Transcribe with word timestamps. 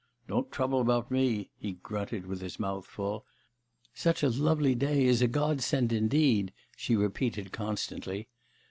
'Don't 0.27 0.51
trouble 0.51 0.81
about 0.81 1.11
me!' 1.11 1.51
he 1.59 1.73
grunted 1.73 2.25
with 2.25 2.41
his 2.41 2.59
mouth 2.59 2.87
full. 2.87 3.23
'Such 3.93 4.23
a 4.23 4.29
lovely 4.29 4.73
day 4.73 5.05
is 5.05 5.21
a 5.21 5.27
God 5.27 5.61
send, 5.61 5.93
indeed!' 5.93 6.51
she 6.75 6.95
repeated 6.95 7.51
constantly. 7.51 8.27